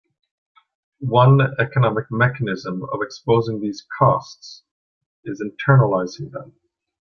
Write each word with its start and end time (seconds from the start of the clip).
One 1.11 1.39
economic 1.59 2.05
mechanism 2.09 2.81
of 2.91 3.03
exposing 3.03 3.61
these 3.61 3.85
costs 3.99 4.63
is 5.25 5.43
internalizing 5.43 6.31
them. 6.31 6.55